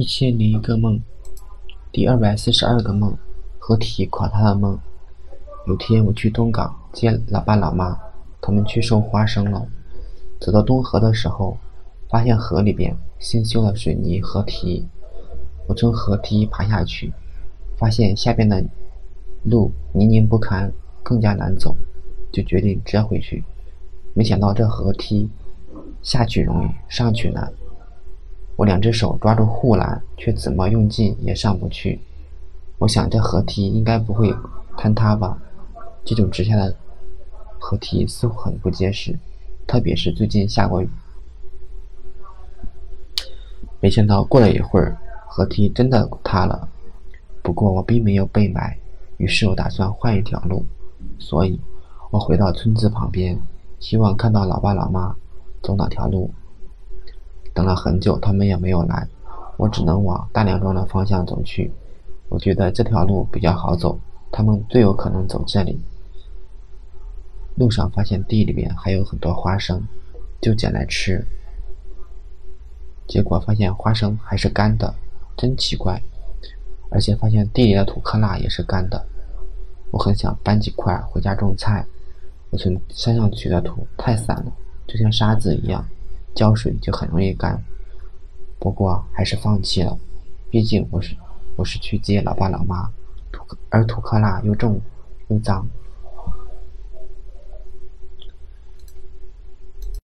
[0.00, 0.98] 一千零一个梦，
[1.92, 3.14] 第二百四十二个梦，
[3.58, 4.80] 合体垮塌的梦。
[5.66, 8.00] 有天我去东港接老爸老妈，
[8.40, 9.68] 他们去收花生了。
[10.40, 11.58] 走到东河的时候，
[12.08, 14.88] 发现河里边新修了水泥河堤。
[15.68, 17.12] 我从河堤爬下去，
[17.76, 18.64] 发现下边的
[19.44, 20.72] 路泥泞不堪，
[21.02, 21.76] 更加难走，
[22.32, 23.44] 就决定折回去。
[24.14, 25.28] 没想到这河堤
[26.00, 27.52] 下去容易，上去难。
[28.60, 31.98] 我两只手抓住护栏，却怎么用劲也上不去。
[32.76, 34.30] 我想这河堤应该不会
[34.76, 35.38] 坍塌吧？
[36.04, 36.76] 这种直下的
[37.58, 39.18] 河堤似乎很不结实，
[39.66, 40.90] 特别是最近下过雨。
[43.80, 44.94] 没想到过了一会儿，
[45.26, 46.68] 河堤真的塌了。
[47.42, 48.76] 不过我并没有被埋，
[49.16, 50.66] 于是我打算换一条路，
[51.18, 51.58] 所以
[52.10, 53.40] 我回到村子旁边，
[53.78, 55.16] 希望看到老爸老妈
[55.62, 56.30] 走哪条路。
[57.60, 59.06] 等了很久，他们也没有来，
[59.58, 61.70] 我只能往大梁庄的方向走去。
[62.30, 64.00] 我觉得这条路比较好走，
[64.32, 65.78] 他们最有可能走这里。
[67.56, 69.86] 路上发现地里面还有很多花生，
[70.40, 71.22] 就捡来吃。
[73.06, 74.94] 结果发现花生还是干的，
[75.36, 76.00] 真奇怪。
[76.90, 79.04] 而且发现地里的土坷垃也是干的。
[79.90, 81.84] 我很想搬几块回家种菜。
[82.48, 84.52] 我从山上取的土太散了，
[84.86, 85.84] 就像沙子一样。
[86.34, 87.62] 浇水就很容易干，
[88.58, 89.98] 不过还是放弃了。
[90.50, 91.16] 毕竟我是
[91.56, 92.90] 我是去接老爸老妈，
[93.30, 94.80] 土而土坷垃又重
[95.28, 95.66] 又脏，